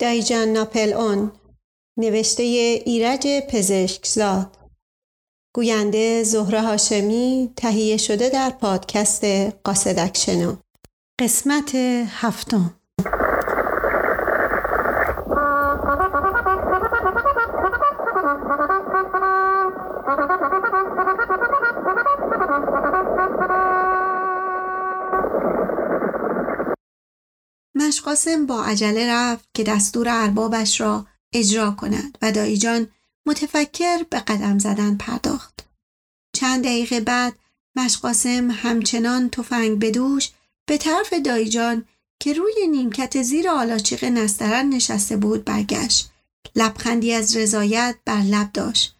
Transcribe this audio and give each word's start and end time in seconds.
دایجان 0.00 0.48
ناپل 0.48 0.92
اون 0.92 1.32
نوشته 1.98 2.42
ایرج 2.86 3.26
پزشکزاد. 3.48 4.56
گوینده 5.54 6.22
زهره 6.22 6.62
هاشمی 6.62 7.52
تهیه 7.56 7.96
شده 7.96 8.28
در 8.28 8.50
پادکست 8.50 9.24
قاصدک 9.64 10.16
قسمت 11.20 11.74
هفتم. 12.08 12.79
مشقاسم 28.10 28.46
با 28.46 28.64
عجله 28.64 29.12
رفت 29.12 29.48
که 29.54 29.64
دستور 29.64 30.08
اربابش 30.08 30.80
را 30.80 31.06
اجرا 31.32 31.70
کند 31.70 32.18
و 32.22 32.32
دایجان 32.32 32.88
متفکر 33.26 34.02
به 34.10 34.20
قدم 34.20 34.58
زدن 34.58 34.96
پرداخت. 34.96 35.60
چند 36.32 36.64
دقیقه 36.64 37.00
بعد 37.00 37.34
مشقاسم 37.76 38.50
همچنان 38.50 39.30
تفنگ 39.30 39.78
بدوش 39.78 40.30
به 40.66 40.78
طرف 40.78 41.12
دایجان 41.12 41.84
که 42.20 42.32
روی 42.32 42.66
نیمکت 42.66 43.22
زیر 43.22 43.48
آلاچیق 43.48 44.04
نسترن 44.04 44.68
نشسته 44.68 45.16
بود 45.16 45.44
برگشت. 45.44 46.10
لبخندی 46.56 47.12
از 47.12 47.36
رضایت 47.36 47.96
بر 48.04 48.22
لب 48.22 48.52
داشت. 48.52 48.96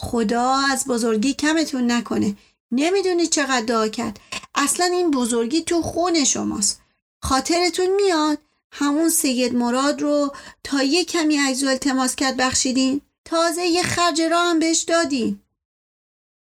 خدا 0.00 0.54
از 0.72 0.84
بزرگی 0.84 1.34
کمتون 1.34 1.90
نکنه. 1.90 2.36
نمی‌دونی 2.72 3.26
چقدر 3.26 3.66
دعا 3.66 3.88
کرد. 3.88 4.20
اصلا 4.54 4.86
این 4.86 5.10
بزرگی 5.10 5.62
تو 5.62 5.82
خون 5.82 6.24
شماست. 6.24 6.80
خاطرتون 7.22 7.94
میاد 7.94 8.38
همون 8.72 9.08
سید 9.08 9.54
مراد 9.54 10.02
رو 10.02 10.34
تا 10.64 10.82
یه 10.82 11.04
کمی 11.04 11.36
عجز 11.36 11.64
التماس 11.64 12.16
کرد 12.16 12.36
بخشیدین؟ 12.36 13.00
تازه 13.24 13.62
یه 13.62 13.82
خرج 13.82 14.20
را 14.20 14.40
هم 14.40 14.58
بهش 14.58 14.82
دادین. 14.82 15.40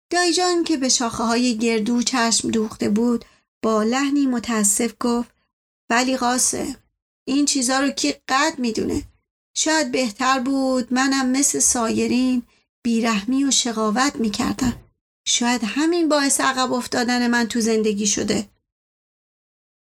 دایجان 0.10 0.64
که 0.64 0.78
به 0.78 0.90
شاخه 0.90 1.24
های 1.24 1.58
گردو 1.58 2.04
چشم 2.04 2.52
دوخته 2.52 2.90
بود 2.90 3.26
با 3.64 3.84
لحنی 3.84 4.26
متاسف 4.26 4.94
گفت 5.00 5.30
ولی 5.90 6.18
قاسه 6.18 6.76
این 7.28 7.46
چیزا 7.46 7.80
رو 7.80 7.90
کی 7.90 8.14
قد 8.28 8.54
می‌دونه؟ 8.60 9.04
شاید 9.54 9.92
بهتر 9.92 10.40
بود 10.40 10.94
منم 10.94 11.30
مثل 11.30 11.60
سایرین 11.60 12.44
بیرحمی 12.84 13.44
و 13.44 13.52
شقاوت 13.52 14.16
می‌کردم. 14.16 14.74
شاید 15.28 15.64
همین 15.64 16.10
باعث 16.10 16.42
عقب 16.42 16.74
افتادن 16.74 17.28
من 17.28 17.48
تو 17.48 17.62
زندگی 17.62 18.08
شده. 18.08 18.50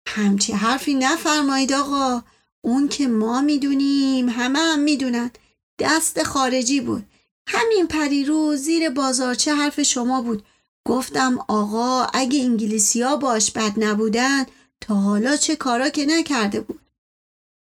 همچی 0.07 0.53
حرفی 0.53 0.93
نفرمایید 0.93 1.73
آقا. 1.73 2.23
اون 2.67 2.87
که 2.87 3.07
ما 3.07 3.41
می‌دونیم 3.41 4.29
همه 4.29 4.59
هم 4.59 4.79
می‌دونن. 4.79 5.31
دست 5.79 6.23
خارجی 6.23 6.81
بود. 6.81 7.05
همین 7.47 7.87
پریرو 7.87 8.55
زیر 8.55 8.89
بازارچه 8.89 9.55
حرف 9.55 9.81
شما 9.81 10.21
بود. 10.21 10.45
گفتم 10.85 11.39
آقا 11.47 12.03
اگه 12.03 12.43
انگلیسیا 12.43 13.15
باش 13.15 13.51
بد 13.51 13.73
نبودن 13.83 14.45
تا 14.81 14.95
حالا 14.95 15.37
چه 15.37 15.55
کارا 15.55 15.89
که 15.89 16.05
نکرده 16.05 16.61
بود؟ 16.61 16.79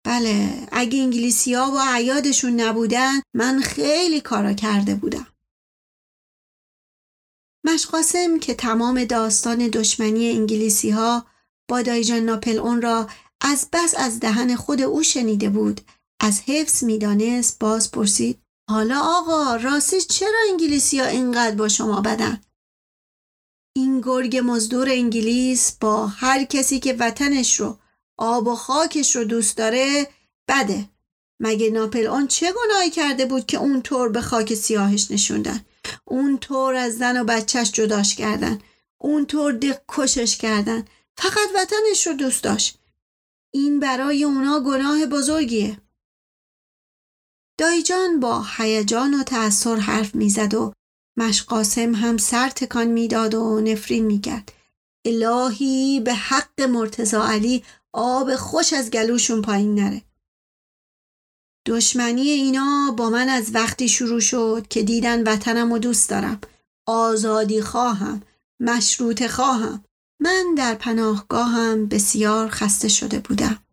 بله 0.05 0.69
اگه 0.72 0.98
انگلیسیا 0.98 1.70
با 1.70 1.82
عیادشون 1.86 2.60
نبودن 2.60 3.20
من 3.34 3.60
خیلی 3.60 4.20
کارا 4.20 4.52
کرده 4.52 4.94
بودم. 4.94 5.27
مشقاسم 7.64 8.38
که 8.38 8.54
تمام 8.54 9.04
داستان 9.04 9.58
دشمنی 9.58 10.30
انگلیسی 10.30 10.91
ها 10.91 11.27
با 11.69 11.82
دایجان 11.82 12.19
ناپل 12.19 12.58
اون 12.58 12.82
را 12.82 13.08
از 13.41 13.69
بس 13.72 13.94
از 13.98 14.20
دهن 14.20 14.56
خود 14.56 14.80
او 14.80 15.02
شنیده 15.02 15.48
بود. 15.48 15.80
از 16.20 16.41
حفظ 16.41 16.84
می‌دانست 16.84 17.58
باز 17.58 17.91
پرسید 17.91 18.42
حالا 18.70 19.00
آقا 19.05 19.56
راستی 19.56 20.00
چرا 20.00 20.38
انگلیسی 20.50 21.00
ها 21.00 21.06
اینقدر 21.06 21.56
با 21.56 21.69
شما 21.69 22.00
بدن؟ 22.00 22.41
این 23.76 24.00
گرگ 24.00 24.41
مزدور 24.44 24.88
انگلیس 24.91 25.72
با 25.81 26.06
هر 26.06 26.44
کسی 26.44 26.81
که 26.81 26.92
وطنش 26.92 27.60
رو 27.60 27.78
آب 28.19 28.47
و 28.47 28.54
خاکش 28.54 29.16
رو 29.16 29.25
دوست 29.25 29.56
داره 29.56 30.09
بده. 30.48 30.88
مگه 31.41 31.70
ناپل 31.70 32.06
اون 32.06 32.26
چه 32.26 32.53
گناهی 32.53 32.91
کرده 32.91 33.26
بود 33.26 33.47
که 33.47 33.56
اون 33.56 33.82
طور 33.82 34.09
به 34.09 34.20
خاک 34.20 34.54
سیاهش 34.54 35.10
نشوندن؟ 35.10 35.64
اون 36.04 36.38
طور 36.38 36.75
از 36.75 36.98
زن 36.98 37.20
و 37.20 37.25
بچهش 37.25 37.72
جداش 37.72 38.14
کردن. 38.14 38.59
اون 38.98 39.26
طور 39.26 39.53
دق 39.53 39.78
کشش 39.88 40.37
کردن. 40.37 40.84
فقط 41.16 41.48
وطنش 41.54 42.06
رو 42.06 42.12
دوست 42.12 42.44
داشت. 42.44 42.79
این 43.55 43.81
برای 43.81 44.25
اونا 44.25 44.61
گناه 44.61 45.06
بزرگیه. 45.06 45.81
دایجان 47.59 48.21
با 48.21 48.44
هیجان 48.56 49.15
و 49.15 49.22
تأثیر 49.22 49.75
حرف 49.75 50.15
می‌زد 50.15 50.55
و 50.55 50.72
مشقاسم 51.16 51.94
هم 51.94 52.16
سر 52.16 52.49
تکان 52.49 52.87
می‌داد 52.87 53.34
و 53.34 53.61
نفرین 53.61 54.06
می‌کرد. 54.06 54.53
الهی 55.05 56.00
به 56.00 56.15
حق 56.15 56.61
مرتزا 56.62 57.25
علی 57.25 57.65
آب 57.93 58.37
خوش 58.37 58.72
از 58.72 58.91
گلوشون 58.91 59.43
پایین 59.43 59.75
نره. 59.75 60.03
دشمنی 61.67 62.31
اینا 62.31 62.94
با 62.99 63.11
من 63.11 63.28
از 63.28 63.55
وقتی 63.55 63.88
شروع 63.88 64.21
شد 64.21 64.67
که 64.71 64.82
دیدن 64.82 65.22
وطنم 65.22 65.72
و 65.72 65.78
دوست 65.78 66.11
دارم. 66.11 66.41
آزادی 66.87 67.62
خواهم 67.62 68.22
مشروط 68.61 69.27
خواهم. 69.27 69.84
من 70.20 70.54
در 70.56 70.75
پناهگاهم 70.75 71.86
بسیار 71.86 72.48
خسته 72.48 72.88
شده 72.88 73.20
بودم. 73.20 73.64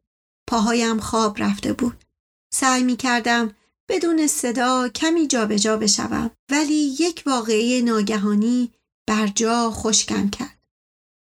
پاهایم 0.50 1.00
خواب 1.00 1.44
رفته 1.44 1.74
بود. 1.74 2.04
سعی 2.54 2.84
می 2.84 2.96
کردم 2.96 3.56
بدون 3.90 4.28
صدا 4.28 4.90
کمی 4.90 5.28
جابجا 5.28 5.58
جا 5.58 5.78
بشوم 5.78 6.32
ولی 6.52 6.96
یک 7.00 7.24
واقعی 7.26 7.82
ناگهانی 7.82 8.72
بر 9.08 9.28
جا 9.28 9.72
خشکم 9.72 10.30
کرد. 10.30 10.58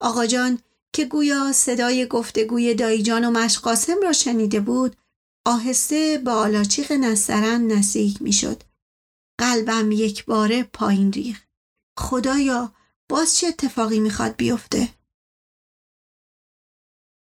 آقا 0.01 0.25
جان 0.25 0.59
که 0.93 1.05
گویا 1.05 1.51
صدای 1.53 2.07
گفتگوی 2.07 2.73
دایجان 2.73 3.25
و 3.25 3.31
مشقاسم 3.31 4.01
را 4.03 4.11
شنیده 4.11 4.59
بود 4.59 4.95
آهسته 5.45 6.21
با 6.25 6.33
آلاچیق 6.33 6.91
نسترن 6.91 7.71
نزدیک 7.71 8.21
می 8.21 8.33
شد. 8.33 8.63
قلبم 9.39 9.91
یک 9.91 10.25
باره 10.25 10.63
پایین 10.63 11.11
ریخت. 11.11 11.47
خدایا 11.99 12.73
باز 13.09 13.37
چه 13.37 13.47
اتفاقی 13.47 13.99
می‌خواد 13.99 14.35
بیفته؟ 14.35 14.98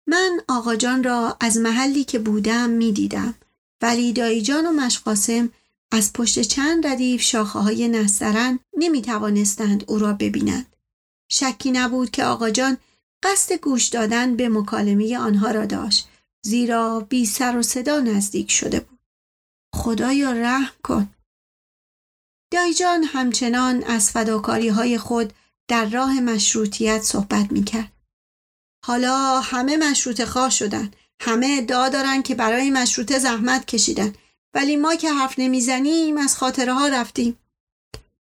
من 0.09 0.41
آقا 0.47 0.75
جان 0.75 1.03
را 1.03 1.37
از 1.39 1.57
محلی 1.57 2.03
که 2.03 2.19
بودم 2.19 2.69
می 2.69 2.91
دیدم 2.91 3.35
ولی 3.81 4.13
دایی 4.13 4.41
جان 4.41 4.65
و 4.65 4.71
مشقاسم 4.71 5.49
از 5.91 6.13
پشت 6.13 6.41
چند 6.41 6.87
ردیف 6.87 7.21
شاخه 7.21 7.59
های 7.59 7.87
نسترن 7.87 8.59
نمی 8.77 9.01
توانستند 9.01 9.83
او 9.87 9.99
را 9.99 10.13
ببینند. 10.13 10.75
شکی 11.31 11.71
نبود 11.71 12.11
که 12.11 12.23
آقا 12.23 12.49
جان 12.49 12.77
قصد 13.23 13.55
گوش 13.55 13.87
دادن 13.87 14.35
به 14.35 14.49
مکالمه 14.49 15.17
آنها 15.17 15.51
را 15.51 15.65
داشت 15.65 16.07
زیرا 16.41 16.99
بی 16.99 17.25
سر 17.25 17.57
و 17.57 17.61
صدا 17.61 17.99
نزدیک 17.99 18.51
شده 18.51 18.79
بود. 18.79 18.99
خدایا 19.75 20.31
رحم 20.31 20.75
کن. 20.83 21.09
دایجان 22.51 23.03
همچنان 23.03 23.83
از 23.83 24.11
فداکاری 24.11 24.67
های 24.67 24.97
خود 24.97 25.33
در 25.67 25.85
راه 25.85 26.19
مشروطیت 26.19 27.01
صحبت 27.01 27.51
می 27.51 27.63
کرد. 27.63 27.98
حالا 28.85 29.39
همه 29.39 29.77
مشروط 29.77 30.23
خواه 30.23 30.49
شدن. 30.49 30.91
همه 31.21 31.55
ادعا 31.59 31.89
دارن 31.89 32.21
که 32.21 32.35
برای 32.35 32.69
مشروطه 32.69 33.19
زحمت 33.19 33.65
کشیدن. 33.65 34.13
ولی 34.53 34.75
ما 34.75 34.95
که 34.95 35.11
حرف 35.11 35.35
نمی‌زنیم 35.37 36.17
از 36.17 36.37
خاطره 36.37 36.73
ها 36.73 36.87
رفتیم. 36.87 37.37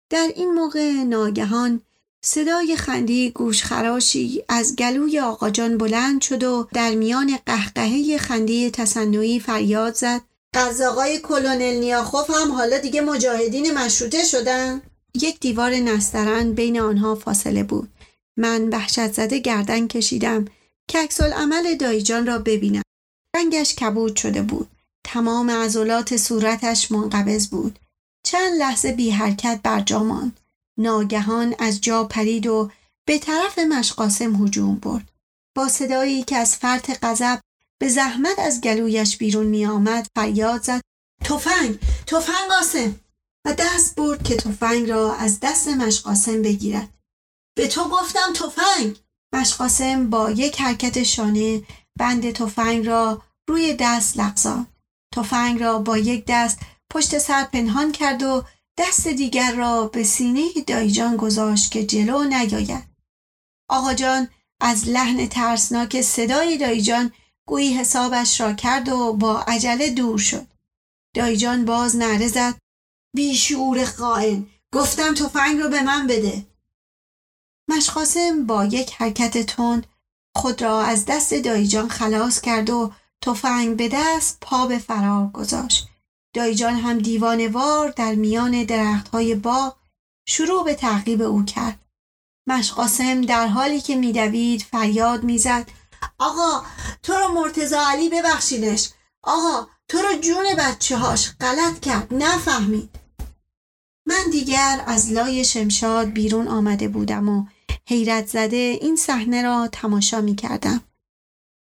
در 0.09 0.31
این 0.35 0.53
موقع 0.53 0.91
ناگهان 0.91 1.81
صدای 2.25 2.75
خندی 2.75 3.31
گوشخراشی 3.31 4.43
از 4.49 4.75
گلوی 4.75 5.19
آقاجان 5.19 5.77
بلند 5.77 6.21
شد 6.21 6.43
و 6.43 6.67
در 6.73 6.91
میان 6.91 7.39
قهقهه 7.45 8.17
خندی 8.17 8.71
تصنعی 8.71 9.39
فریاد 9.39 9.93
زد. 9.93 10.21
قزاقای 10.53 11.19
کلونل 11.19 11.79
نیاخوف 11.79 12.29
هم 12.29 12.51
حالا 12.51 12.77
دیگه 12.77 13.01
مجاهدین 13.01 13.77
مشروطه 13.77 14.23
شدن. 14.23 14.81
یک 15.21 15.39
دیوار 15.39 15.71
نسترن 15.71 16.51
بین 16.51 16.79
آنها 16.79 17.15
فاصله 17.15 17.63
بود. 17.63 17.89
من 18.37 18.69
وحشت 18.69 19.13
زده 19.13 19.39
گردن 19.39 19.87
کشیدم 19.87 20.45
که 20.87 20.99
عکس 20.99 21.21
عمل 21.21 21.75
دایجان 21.75 22.27
را 22.27 22.37
ببینم. 22.37 22.81
رنگش 23.35 23.75
کبود 23.75 24.15
شده 24.15 24.41
بود. 24.41 24.71
تمام 25.03 25.49
عضلات 25.49 26.17
صورتش 26.17 26.91
منقبض 26.91 27.47
بود. 27.47 27.79
چند 28.23 28.53
لحظه 28.59 28.91
بی 28.91 29.09
حرکت 29.09 29.59
بر 29.63 29.79
جا 29.81 30.03
ماند. 30.03 30.39
ناگهان 30.77 31.55
از 31.59 31.81
جا 31.81 32.03
پرید 32.03 32.47
و 32.47 32.71
به 33.05 33.19
طرف 33.19 33.59
مشقاسم 33.59 34.43
هجوم 34.43 34.75
برد. 34.75 35.11
با 35.55 35.67
صدایی 35.67 36.23
که 36.23 36.35
از 36.35 36.55
فرط 36.55 36.99
غضب 37.03 37.39
به 37.79 37.87
زحمت 37.87 38.39
از 38.39 38.61
گلویش 38.61 39.17
بیرون 39.17 39.45
می 39.45 39.65
آمد 39.65 40.07
فریاد 40.15 40.63
زد 40.63 40.81
تفنگ 41.23 41.79
تفنگ 42.07 42.49
قاسم 42.49 42.95
و 43.45 43.53
دست 43.53 43.95
برد 43.95 44.23
که 44.23 44.35
تفنگ 44.35 44.89
را 44.89 45.15
از 45.15 45.39
دست 45.39 45.67
مشقاسم 45.67 46.41
بگیرد 46.41 46.89
به 47.55 47.67
تو 47.67 47.89
گفتم 47.89 48.33
تفنگ 48.33 48.99
مشقاسم 49.33 50.09
با 50.09 50.31
یک 50.31 50.61
حرکت 50.61 51.03
شانه 51.03 51.63
بند 51.97 52.31
تفنگ 52.31 52.87
را 52.87 53.21
روی 53.47 53.73
دست 53.79 54.17
لغزان 54.17 54.67
تفنگ 55.13 55.61
را 55.61 55.79
با 55.79 55.97
یک 55.97 56.25
دست 56.27 56.59
پشت 56.89 57.17
سر 57.17 57.43
پنهان 57.43 57.91
کرد 57.91 58.23
و 58.23 58.43
دست 58.77 59.07
دیگر 59.07 59.55
را 59.55 59.87
به 59.87 60.03
سینه 60.03 60.49
دایجان 60.67 61.17
گذاشت 61.17 61.71
که 61.71 61.85
جلو 61.85 62.23
نیاید. 62.23 62.83
آقا 63.69 63.93
جان 63.93 64.27
از 64.61 64.87
لحن 64.87 65.27
ترسناک 65.27 66.01
صدای 66.01 66.57
دایجان 66.57 67.11
گویی 67.47 67.73
حسابش 67.73 68.41
را 68.41 68.53
کرد 68.53 68.89
و 68.89 69.13
با 69.13 69.39
عجله 69.41 69.89
دور 69.89 70.17
شد. 70.17 70.47
دایجان 71.15 71.65
باز 71.65 71.95
نعره 71.95 72.27
زد 72.27 72.55
بیشعور 73.15 73.85
خائن 73.85 74.47
گفتم 74.73 75.13
تفنگ 75.13 75.59
رو 75.59 75.69
به 75.69 75.81
من 75.81 76.07
بده. 76.07 76.45
مشقاسم 77.67 78.45
با 78.45 78.65
یک 78.65 78.93
حرکت 78.93 79.45
تند 79.45 79.87
خود 80.35 80.61
را 80.61 80.81
از 80.81 81.05
دست 81.05 81.33
دایجان 81.33 81.89
خلاص 81.89 82.41
کرد 82.41 82.69
و 82.69 82.91
تفنگ 83.21 83.77
به 83.77 83.89
دست 83.93 84.37
پا 84.41 84.67
به 84.67 84.77
فرار 84.77 85.27
گذاشت. 85.27 85.87
دایجان 86.33 86.75
هم 86.75 86.97
دیوانوار 86.97 87.89
در 87.89 88.15
میان 88.15 88.63
درختهای 88.63 89.35
باغ 89.35 89.75
شروع 90.27 90.63
به 90.63 90.75
تعقیب 90.75 91.21
او 91.21 91.45
کرد. 91.45 91.79
مشقاسم 92.47 93.21
در 93.21 93.47
حالی 93.47 93.81
که 93.81 93.95
میدوید 93.95 94.61
فریاد 94.61 95.23
می‌زد 95.23 95.69
آقا 96.17 96.65
تو 97.03 97.13
رو 97.13 97.27
مرتزا 97.27 97.87
علی 97.87 98.09
ببخشینش 98.09 98.89
آقا 99.23 99.67
تو 99.87 99.97
رو 99.97 100.19
جون 100.19 100.45
بچه 100.57 100.97
هاش 100.97 101.31
غلط 101.39 101.79
کرد 101.79 102.13
نفهمید 102.13 102.89
من 104.07 104.29
دیگر 104.31 104.83
از 104.87 105.11
لای 105.11 105.45
شمشاد 105.45 106.07
بیرون 106.07 106.47
آمده 106.47 106.87
بودم 106.87 107.29
و 107.29 107.45
حیرت 107.89 108.27
زده 108.27 108.77
این 108.81 108.95
صحنه 108.95 109.41
را 109.41 109.67
تماشا 109.67 110.21
می 110.21 110.35
کردم. 110.35 110.81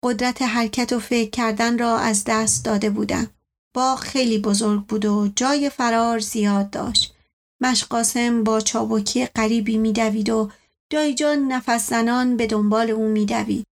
قدرت 0.05 0.43
حرکت 0.43 0.93
و 0.93 0.99
فکر 0.99 1.31
کردن 1.31 1.79
را 1.79 1.99
از 1.99 2.25
دست 2.25 2.65
داده 2.65 2.91
بودم. 2.91 3.31
باغ 3.75 3.99
خیلی 3.99 4.39
بزرگ 4.39 4.87
بود 4.87 5.05
و 5.05 5.29
جای 5.37 5.71
فرار 5.71 6.19
زیاد 6.19 6.71
داشت. 6.71 7.15
مشقاسم 7.61 8.45
با 8.45 8.61
چابکی 8.61 9.27
غریبی 9.27 9.79
میدوید 9.79 10.31
و 10.31 10.51
دایجان 10.91 11.39
نفس 11.39 11.89
زنان 11.91 12.37
به 12.37 12.47
دنبال 12.47 12.91
او 12.91 13.09
میدوید. 13.09 13.67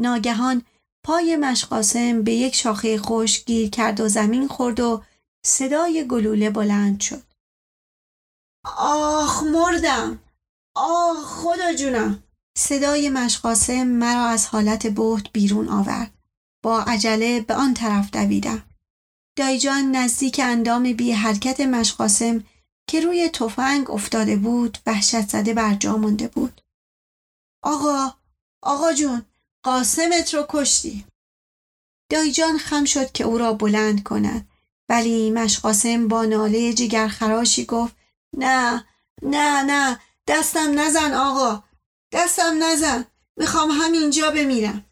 ناگهان 0.00 0.62
پای 1.04 1.36
مشقاسم 1.36 2.22
به 2.22 2.32
یک 2.32 2.54
شاخه 2.54 2.98
خوش 2.98 3.44
گیر 3.44 3.70
کرد 3.70 4.00
و 4.00 4.08
زمین 4.08 4.48
خورد 4.48 4.80
و 4.80 5.02
صدای 5.46 6.06
گلوله 6.08 6.50
بلند 6.50 7.00
شد. 7.00 7.22
آخ 8.78 9.42
مردم! 9.42 10.23
آه 10.74 11.24
خدا 11.24 11.74
جونم. 11.74 12.22
صدای 12.58 13.10
مشقاسم 13.10 13.82
مرا 13.86 14.26
از 14.26 14.46
حالت 14.46 14.86
بهت 14.86 15.32
بیرون 15.32 15.68
آورد. 15.68 16.14
با 16.62 16.82
عجله 16.82 17.40
به 17.40 17.54
آن 17.54 17.74
طرف 17.74 18.10
دویدم. 18.10 18.62
دایجان 19.36 19.96
نزدیک 19.96 20.40
اندام 20.44 20.92
بی 20.92 21.12
حرکت 21.12 21.60
مشقاسم 21.60 22.44
که 22.86 23.00
روی 23.00 23.28
تفنگ 23.28 23.90
افتاده 23.90 24.36
بود 24.36 24.78
وحشت 24.86 25.28
زده 25.28 25.54
بر 25.54 25.74
جا 25.74 25.96
مانده 25.96 26.28
بود. 26.28 26.60
آقا 27.62 28.14
آقا 28.62 28.92
جون 28.92 29.22
قاسمت 29.62 30.34
رو 30.34 30.46
کشتی. 30.48 31.04
دایجان 32.10 32.58
خم 32.58 32.84
شد 32.84 33.12
که 33.12 33.24
او 33.24 33.38
را 33.38 33.52
بلند 33.52 34.02
کند. 34.02 34.48
ولی 34.88 35.30
مشقاسم 35.30 36.08
با 36.08 36.24
ناله 36.24 36.72
جگرخراشی 36.72 37.64
گفت 37.64 37.96
نه 38.36 38.84
نه 39.22 39.62
نه 39.62 40.00
دستم 40.26 40.80
نزن 40.80 41.14
آقا. 41.14 41.62
دستم 42.12 42.62
نزن. 42.62 43.06
می‌خوام 43.36 43.70
همینجا 43.70 44.30
بمیرم. 44.30 44.84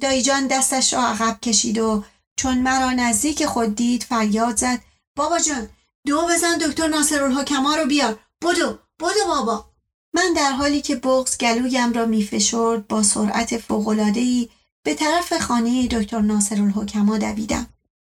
دایجان 0.00 0.46
دستش 0.46 0.92
را 0.92 1.02
عقب 1.02 1.40
کشید 1.40 1.78
و 1.78 2.04
چون 2.36 2.58
مرا 2.58 2.90
نزدیک 2.90 3.46
خود 3.46 3.74
دید 3.74 4.02
فریاد 4.02 4.56
زد. 4.56 4.78
بابا 5.16 5.38
جان 5.38 5.68
دو 6.06 6.26
بزن 6.26 6.58
دکتر 6.58 6.86
ناصرالحکما 6.88 7.76
رو 7.76 7.86
بیار. 7.86 8.18
بدو 8.42 8.78
بدو 9.00 9.26
بابا. 9.26 9.72
من 10.14 10.32
در 10.36 10.52
حالی 10.52 10.82
که 10.82 10.96
بغز 10.96 11.38
گلویم 11.38 11.92
را 11.92 12.06
میفشرد 12.06 12.88
با 12.88 13.02
سرعت 13.02 13.58
فوقالعادهای 13.58 14.48
به 14.84 14.94
طرف 14.94 15.38
خانه 15.38 15.86
دکتر 15.86 16.20
ناصرالحکما 16.20 17.18
دویدم. 17.18 17.66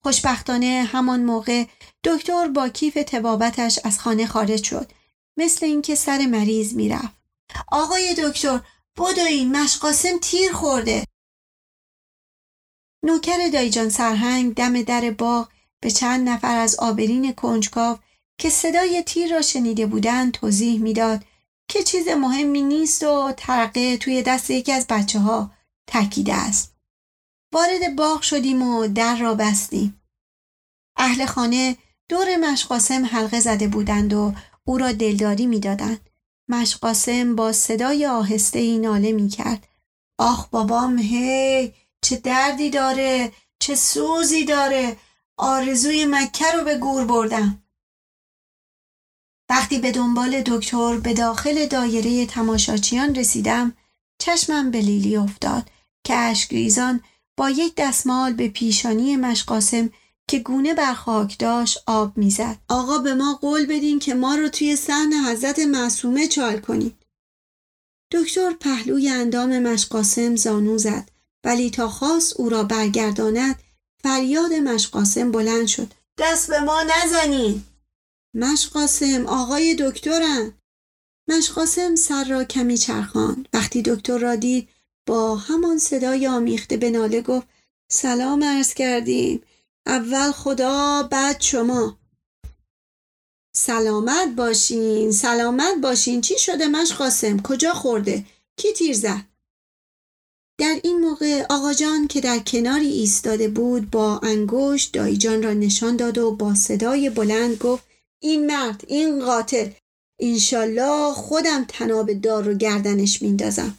خوشبختانه 0.04 0.88
همان 0.92 1.24
موقع 1.24 1.66
دکتر 2.04 2.48
با 2.48 2.70
کیف 2.70 2.94
تبابتش 3.08 3.80
از 3.84 4.00
خانه 4.00 4.28
خارج 4.28 4.64
شد. 4.64 4.92
مثل 5.38 5.66
اینکه 5.66 5.96
سر 5.96 6.26
مریض 6.26 6.74
می‌رفت 6.74 7.16
آقای 7.72 8.16
دکتر 8.18 8.62
بدوین 8.98 9.58
مشقاسم 9.58 10.20
تیر 10.22 10.54
خورده 10.54 11.04
نوکر 13.04 13.50
دایجان 13.54 13.90
سرهنگ 13.90 14.56
دم 14.56 14.82
در 14.82 15.12
باغ 15.12 15.50
به 15.82 15.92
چند 15.92 16.30
نفر 16.30 16.58
از 16.58 16.76
آبرین 16.80 17.34
کنجکاو 17.34 17.98
که 18.38 18.50
صدای 18.50 19.04
تیر 19.04 19.36
را 19.36 19.42
شنیده 19.42 19.86
بودند 19.86 20.32
توضیح 20.32 20.82
می‌داد 20.82 21.26
که 21.68 21.84
چیز 21.84 22.08
مهمی 22.08 22.62
نیست 22.62 23.04
و 23.04 23.34
ترقه 23.38 23.98
توی 23.98 24.22
دست 24.22 24.52
یکی 24.52 24.72
از 24.72 24.88
بچه 24.88 25.20
ها 25.20 25.52
تکیده 25.88 26.34
است. 26.34 26.76
وارد 27.54 27.96
باغ 27.96 28.22
شدیم 28.22 28.62
و 28.62 28.88
در 28.88 29.16
را 29.16 29.36
بستیم. 29.36 30.02
اهل 30.98 31.26
خانه 31.26 31.78
دور 32.10 32.38
مشقاسم 32.38 33.06
حلقه 33.06 33.40
زده 33.40 33.68
بودند 33.68 34.14
و 34.14 34.34
او 34.68 34.78
را 34.78 34.92
دلداری 34.92 35.46
می‌دادند. 35.46 36.10
مشقاسم 36.50 37.36
با 37.36 37.52
صدای 37.52 38.06
آهسته 38.06 38.60
ای 38.60 38.78
ناله 38.78 39.12
می 39.12 39.30
کرد. 39.30 39.68
آخ 40.18 40.48
بابام 40.48 40.98
هی 40.98 41.74
چه 42.02 42.16
دردی 42.16 42.70
داره 42.70 43.32
چه 43.60 43.76
سوزی 43.76 44.46
داره 44.46 44.98
آرزوی 45.38 46.06
مکه 46.06 46.52
رو 46.52 46.64
به 46.64 46.78
گور 46.78 47.06
بردم. 47.06 47.64
وقتی 49.50 49.80
به 49.80 49.92
دنبال 49.92 50.42
دکتر 50.42 50.98
به 50.98 51.14
داخل 51.14 51.66
دایره 51.66 52.26
تماشاچیان 52.26 53.16
رسیدم 53.16 53.74
چشمم 54.20 54.72
به 54.72 54.82
لیلی 54.82 55.18
افتاد 55.18 55.70
که 56.04 56.14
اشکریزان 56.14 57.02
با 57.38 57.50
یک 57.50 57.74
دستمال 57.78 58.34
به 58.34 58.48
پیشانی 58.48 59.16
مشقاسم 59.16 59.90
که 60.28 60.40
گونه 60.40 60.74
بر 60.74 60.94
خاک 60.94 61.40
داشت 61.40 61.84
آب 61.88 62.18
می‌زد. 62.18 62.58
آقا 62.70 62.98
به 62.98 63.14
ما 63.14 63.36
قول 63.36 63.66
بدین 63.66 64.00
که 64.00 64.14
ما 64.14 64.36
رو 64.36 64.50
توی 64.50 64.76
صحن 64.76 65.14
حضرت 65.14 65.60
معصومه 65.60 66.28
چال 66.28 66.60
کنید. 66.60 66.96
دکتر 68.12 68.54
پهلوی 68.54 69.10
اندام 69.10 69.60
مشقاسم 69.60 70.36
زانو 70.36 70.78
زد. 70.78 71.10
ولی 71.44 71.70
تا 71.70 71.90
خواست 71.90 72.40
او 72.40 72.50
را 72.50 72.64
برگرداند 72.64 73.60
فریاد 74.04 74.54
مشقاسم 74.54 75.32
بلند 75.32 75.68
شد. 75.68 75.94
دست 76.18 76.50
به 76.50 76.60
ما 76.60 76.84
نزنید 76.84 77.66
مشقاسم 78.36 79.26
آقای 79.26 79.76
دکترن! 79.80 80.54
مشقاسم 81.30 81.96
سر 81.96 82.24
را 82.24 82.44
کمی 82.44 82.78
چرخان 82.78 83.48
وقتی 83.54 83.82
دکتر 83.82 84.18
را 84.18 84.36
دید 84.36 84.70
با 85.08 85.36
همان 85.36 85.78
صدای 85.78 86.28
آمیخته 86.28 86.78
به 86.78 86.90
ناله 86.90 87.22
گفت 87.22 87.48
سلام 87.92 88.44
عرض 88.44 88.74
کردیم. 88.74 89.42
اول 89.88 90.32
خدا 90.32 91.04
بعد 91.12 91.42
شما. 91.42 92.00
سلامت 93.56 94.36
باشین 94.38 95.12
سلامت 95.12 95.78
باشین. 95.82 96.22
چی 96.22 96.40
شده 96.40 96.68
مش 96.68 96.94
قاسم؟ 96.94 97.42
کجا 97.42 97.74
خورده؟ 97.74 98.26
کی 98.58 98.74
تیر 98.74 98.96
زد؟ 98.96 99.22
در 100.60 100.80
این 100.84 101.00
موقع 101.00 101.46
آقا 101.50 101.74
جان 101.74 102.08
که 102.08 102.22
در 102.22 102.40
کناری 102.40 102.88
ایستاده 102.88 103.48
بود 103.48 103.92
با 103.92 104.20
انگشت 104.24 104.94
دایجان 104.94 105.44
را 105.44 105.54
نشان 105.54 105.96
داد 105.96 106.18
و 106.18 106.32
با 106.32 106.56
صدای 106.56 107.10
بلند 107.10 107.58
گفت 107.58 107.84
این 108.22 108.46
مرد 108.46 108.84
این 108.88 109.26
قاتل. 109.26 109.70
انشالله 110.20 111.14
خودم 111.14 111.66
تناب 111.68 112.14
دار 112.14 112.44
رو 112.44 112.54
گردنش 112.54 113.22
میندازم. 113.22 113.78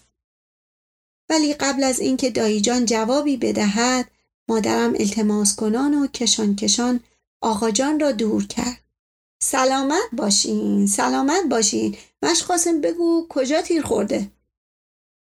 ولی 1.30 1.54
قبل 1.54 1.84
از 1.84 2.00
اینکه 2.00 2.30
دایجان 2.30 2.84
جوابی 2.84 3.36
بدهد 3.36 4.10
مادرم 4.48 4.94
التماس 4.94 5.56
کنان 5.56 5.94
و 5.94 6.06
کشان 6.06 6.56
کشان 6.56 7.00
آقا 7.42 7.70
جان 7.70 8.00
را 8.00 8.12
دور 8.12 8.46
کرد. 8.46 8.80
سلامت 9.42 10.08
باشین 10.12 10.86
سلامت 10.86 11.44
باشین. 11.50 11.96
مشقاسم 12.22 12.80
بگو 12.80 13.26
کجا 13.28 13.62
تیر 13.62 13.82
خورده؟ 13.82 14.30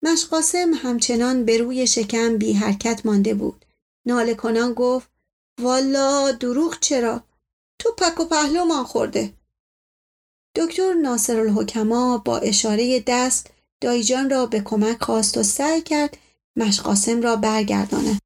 مشقاسم 0.04 0.74
همچنان 0.74 1.46
به 1.46 1.58
روی 1.58 1.88
شکم 1.88 2.38
بی 2.38 2.54
حرکت 2.54 3.06
مانده 3.06 3.34
بود. 3.34 3.66
ناله 4.06 4.34
کنان 4.34 4.74
گفت 4.74 5.10
والا 5.62 6.32
دروغ 6.32 6.80
چرا؟ 6.80 7.24
تو 7.80 7.92
پک 7.98 8.20
و 8.20 8.26
پهلومان 8.26 8.84
خورده. 8.84 9.34
دکتر 10.56 10.94
ناصر 10.94 11.40
الحکما 11.40 12.18
با 12.18 12.38
اشاره 12.38 13.04
دست 13.08 13.50
دایجان 13.82 14.30
را 14.30 14.46
به 14.46 14.62
کمک 14.62 15.04
خواست 15.04 15.38
و 15.38 15.44
سعی 15.44 15.82
کرد 15.82 16.18
مشقاسم 16.56 17.22
را 17.22 17.36
برگرداند. 17.36 18.25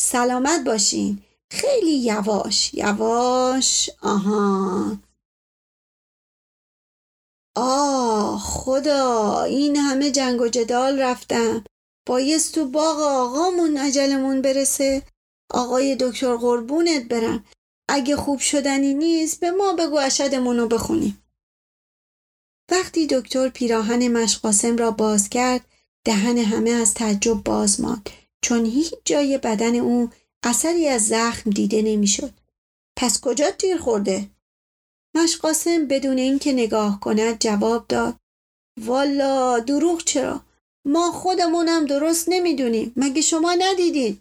سلامت 0.00 0.64
باشین. 0.64 1.22
خیلی 1.50 1.98
یواش 1.98 2.74
یواش. 2.74 3.90
آها. 4.02 4.96
آه 7.56 8.38
خدا 8.40 9.42
این 9.42 9.76
همه 9.76 10.10
جنگ 10.10 10.40
و 10.40 10.48
جدال 10.48 11.00
رفتم. 11.00 11.64
بایست 12.06 12.54
تو 12.54 12.66
باغ 12.66 13.00
آقامون 13.00 13.76
عجلمون 13.76 14.42
برسه. 14.42 15.02
آقای 15.50 15.96
دکتر 16.00 16.36
قربونت 16.36 17.08
برم. 17.08 17.44
اگه 17.88 18.16
خوب 18.16 18.38
شدنی 18.38 18.94
نیست 18.94 19.40
به 19.40 19.50
ما 19.50 19.72
بگو 19.72 19.98
اشدمون 19.98 20.56
رو 20.56 20.68
بخونیم. 20.68 21.22
وقتی 22.70 23.06
دکتر 23.06 23.48
پیراهن 23.48 24.08
مشقاسم 24.08 24.76
را 24.76 24.90
باز 24.90 25.28
کرد 25.28 25.60
دهن 26.04 26.38
همه 26.38 26.70
از 26.70 26.94
تعجب 26.94 27.42
باز 27.44 27.80
ماند. 27.80 28.10
چون 28.42 28.66
هیچ 28.66 28.94
جای 29.04 29.38
بدن 29.38 29.74
او 29.74 30.10
اثری 30.42 30.88
از 30.88 31.08
زخم 31.08 31.50
دیده 31.50 31.82
نمی‌شد. 31.82 32.32
پس 32.96 33.20
کجا 33.20 33.50
تیر 33.50 33.76
خورده؟ 33.78 34.30
مشقاسم 35.14 35.86
بدون 35.86 36.18
اینکه 36.18 36.52
نگاه 36.52 37.00
کند 37.00 37.38
جواب 37.38 37.86
داد 37.88 38.16
والا 38.80 39.58
دروغ 39.58 40.04
چرا؟ 40.04 40.40
ما 40.84 41.12
خودمونم 41.12 41.84
درست 41.86 42.28
نمی‌دونیم 42.28 42.92
مگه 42.96 43.20
شما 43.20 43.54
ندیدید؟ 43.58 44.20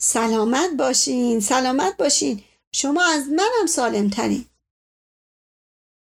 سلامت 0.00 0.70
باشین 0.78 1.40
سلامت 1.40 1.96
باشین 1.96 2.42
شما 2.74 3.04
از 3.04 3.28
منم 3.28 3.66
سالم 3.68 4.10
ترین 4.10 4.44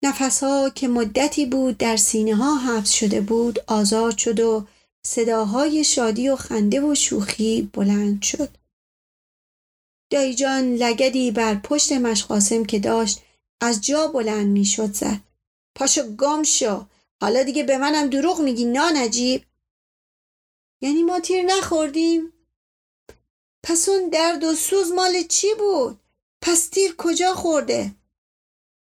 نفس 0.05 0.45
ها 0.45 0.71
که 0.71 0.89
مدتی 0.89 1.47
بود 1.47 1.79
در 1.79 1.97
سینه 1.97 2.37
ها 2.37 2.57
حبس 2.57 2.91
شده 2.91 3.21
بود 3.21 3.59
آزاد 3.67 4.19
شد 4.19 4.41
و 4.41 4.67
صداهای 5.07 5.85
شادی 5.85 6.29
و 6.29 6.37
خنده 6.37 6.81
و 6.81 6.95
شوخی 6.95 7.71
بلند 7.73 8.23
شد. 8.23 8.57
دایی 10.11 10.35
جان 10.35 10.75
لگدی 10.75 11.31
بر 11.31 11.55
پشت 11.55 11.93
مشقاسم 11.93 12.65
که 12.65 12.79
داشت 12.79 13.23
از 13.61 13.81
جا 13.81 14.07
بلند 14.07 14.47
می 14.47 14.65
شد 14.65 14.93
زد. 14.93 15.21
پاشو 15.75 16.17
گم 16.17 16.43
شو. 16.43 16.87
حالا 17.21 17.43
دیگه 17.43 17.63
به 17.63 17.79
منم 17.79 18.11
دروغ 18.11 18.41
میگی 18.41 18.65
نان 18.65 18.97
عجیب. 18.97 19.45
یعنی 20.83 21.03
ما 21.03 21.21
تیر 21.21 21.43
نخوردیم؟ 21.43 22.33
پس 23.63 23.89
اون 23.89 24.09
درد 24.09 24.45
و 24.45 24.55
سوز 24.55 24.93
مال 24.93 25.23
چی 25.23 25.49
بود؟ 25.59 26.01
پس 26.43 26.69
تیر 26.69 26.95
کجا 26.99 27.35
خورده؟ 27.35 27.95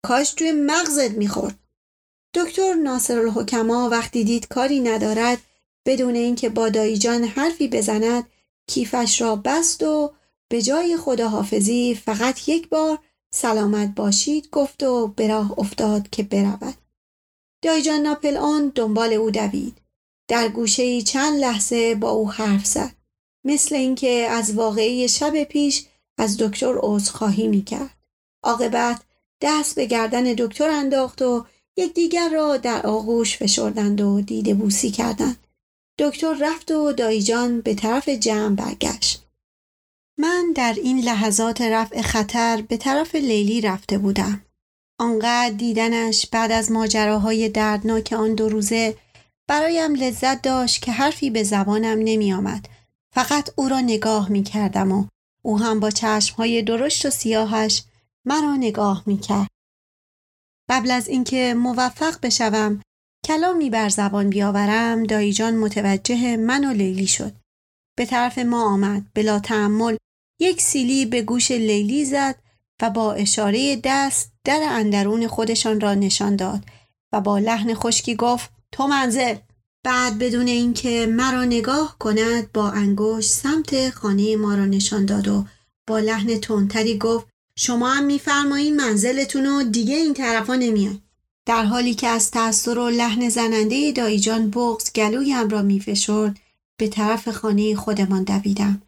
کاش 0.06 0.34
توی 0.34 0.52
مغزت 0.52 1.12
می‌خورد. 1.12 1.60
دکتر 2.34 2.74
ناصر 2.74 3.20
الحکما 3.20 3.90
وقتی 3.90 4.24
دید 4.24 4.48
کاری 4.48 4.80
ندارد 4.80 5.42
بدون 5.86 6.16
اینکه 6.16 6.50
با 6.50 6.70
دایجان 6.70 7.24
حرفی 7.24 7.68
بزند 7.68 8.28
کیفش 8.68 9.22
را 9.22 9.36
بست 9.36 9.84
و 9.84 10.14
به 10.50 10.62
جای 10.62 10.98
خداحافظی 10.98 11.96
فقط 12.06 12.50
یک 12.50 12.70
بار 12.70 13.00
سلامت 13.34 13.96
باشید 13.96 14.50
گفت 14.50 14.84
و 14.84 15.08
به 15.08 15.28
راه 15.28 15.60
افتاد 15.60 16.10
که 16.10 16.24
برود. 16.24 16.74
دایجان 17.62 18.00
ناپل 18.00 18.38
آن 18.38 18.72
دنبال 18.76 19.14
او 19.14 19.32
دوید. 19.32 19.78
در 20.28 20.50
گوشه 20.50 21.02
چند 21.02 21.40
لحظه 21.40 21.96
با 21.96 22.10
او 22.10 22.32
حرف 22.32 22.66
زد. 22.66 22.92
مثل 23.46 23.76
اینکه 23.76 24.28
از 24.30 24.54
واقعی 24.54 25.10
شب 25.10 25.44
پیش 25.44 25.86
از 26.18 26.38
دکتر 26.38 26.76
عذرخواهی 26.78 27.48
می‌کرد. 27.48 27.98
عاقبت 28.44 29.02
دست 29.42 29.76
به 29.76 29.86
گردن 29.86 30.24
دکتر 30.24 30.70
انداخت 30.70 31.22
و 31.22 31.46
یکدیگر 31.78 32.30
را 32.30 32.58
در 32.58 32.88
آغوش 32.88 33.38
فشردند 33.38 34.02
و 34.02 34.22
دیده 34.22 34.54
بوسی 34.54 34.92
کردند. 34.92 35.41
دکتر 36.02 36.36
رفت 36.42 36.72
و 36.72 36.92
دایجان 36.92 37.62
به 37.62 37.76
طرف 37.76 38.10
جمع 38.10 38.56
برگشت. 38.56 39.28
من 40.20 40.52
در 40.56 40.74
این 40.84 41.00
لحظات 41.00 41.62
رفع 41.62 42.02
خطر 42.02 42.62
به 42.62 42.78
طرف 42.78 43.16
لیلی 43.16 43.62
رفته 43.62 43.98
بودم. 43.98 44.46
آنقدر 45.00 45.50
دیدنش 45.50 46.28
بعد 46.28 46.52
از 46.52 46.72
ماجراهای 46.72 47.50
دردناک 47.50 48.14
آن 48.14 48.36
دو 48.36 48.50
روزه 48.50 48.98
برایم 49.48 49.96
لذت 49.96 50.42
داشت 50.42 50.82
که 50.82 50.92
حرفی 50.92 51.30
به 51.30 51.44
زبانم 51.44 51.98
نمی 52.04 52.34
آمد. 52.34 52.70
فقط 53.14 53.50
او 53.56 53.70
را 53.70 53.80
نگاه 53.80 54.30
می 54.30 54.44
کردم 54.44 54.92
و 54.92 55.08
او 55.42 55.60
هم 55.60 55.80
با 55.80 55.92
چشمهای 55.92 56.62
درشت 56.62 57.06
و 57.06 57.10
سیاهش 57.10 57.84
مرا 58.26 58.56
نگاه 58.56 59.04
می 59.06 59.18
کرد. 59.18 59.48
قبل 60.70 60.92
از 60.92 61.08
اینکه 61.08 61.54
موفق 61.54 62.20
بشوم 62.24 62.82
کلامی 63.26 63.70
بر 63.70 63.90
زبان 63.90 64.30
بیاورم 64.30 65.04
دایجان 65.04 65.56
متوجه 65.56 66.38
من 66.38 66.66
و 66.66 66.74
لیلی 66.74 67.08
شد. 67.08 67.34
به 67.98 68.06
طرف 68.06 68.38
ما 68.38 68.74
آمد. 68.74 69.06
بلا 69.14 69.40
تعمل 69.40 69.98
یک 70.40 70.62
سیلی 70.62 71.06
به 71.06 71.22
گوش 71.22 71.52
لیلی 71.52 72.06
زد 72.06 72.36
و 72.82 72.90
با 72.90 73.14
اشاره 73.14 73.82
دست 73.84 74.32
در 74.44 74.60
اندرون 74.64 75.28
خودشان 75.28 75.82
را 75.82 75.94
نشان 75.94 76.36
داد 76.36 76.64
و 77.14 77.22
با 77.22 77.40
لحن 77.40 77.74
خشکی 77.74 78.16
گفت 78.16 78.50
تو 78.72 78.88
منزل. 78.88 79.36
بعد 79.84 80.20
بدون 80.20 80.48
اینکه 80.48 81.08
مرا 81.10 81.46
نگاه 81.46 81.96
کند 82.00 82.52
با 82.52 82.70
انگشت 82.70 83.30
سمت 83.30 83.90
خانه 83.90 84.36
ما 84.36 84.56
را 84.56 84.66
نشان 84.66 85.06
داد 85.06 85.28
و 85.28 85.46
با 85.88 86.00
لحن 86.00 86.40
تندتری 86.40 86.98
گفت 86.98 87.28
شما 87.56 87.90
هم 87.90 88.04
میفرمایید 88.04 88.74
منزلتون 88.74 89.46
و 89.46 89.64
دیگه 89.64 89.96
این 89.96 90.14
طرفا 90.14 90.56
نمیاد 90.56 91.00
در 91.46 91.66
حالی 91.66 91.94
که 91.94 92.08
از 92.08 92.32
تأثیر 92.32 92.80
و 92.80 92.90
لحن 92.90 93.30
زننده 93.30 93.92
دایجان 93.92 94.50
بغز 94.50 94.92
گلویم 94.94 95.50
را 95.50 95.62
میفشرد 95.62 96.40
به 96.80 96.88
طرف 96.88 97.30
خانه 97.30 97.76
خودمان 97.76 98.24
دویدم. 98.24 98.82